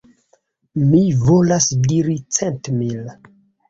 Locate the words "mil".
2.83-3.19